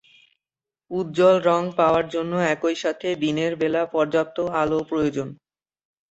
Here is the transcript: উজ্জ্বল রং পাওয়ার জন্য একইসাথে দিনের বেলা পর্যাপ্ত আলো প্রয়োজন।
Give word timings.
উজ্জ্বল 0.91 1.35
রং 1.47 1.61
পাওয়ার 1.79 2.05
জন্য 2.09 2.33
একইসাথে 2.53 3.09
দিনের 3.23 3.51
বেলা 3.61 3.83
পর্যাপ্ত 3.93 4.37
আলো 4.61 4.79
প্রয়োজন। 4.89 5.27